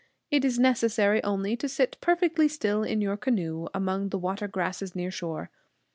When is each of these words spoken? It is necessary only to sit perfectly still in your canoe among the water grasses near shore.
It 0.31 0.43
is 0.43 0.57
necessary 0.57 1.23
only 1.23 1.55
to 1.57 1.69
sit 1.69 1.95
perfectly 2.01 2.47
still 2.47 2.81
in 2.81 3.01
your 3.01 3.17
canoe 3.17 3.67
among 3.71 4.09
the 4.09 4.17
water 4.17 4.47
grasses 4.47 4.95
near 4.95 5.11
shore. 5.11 5.51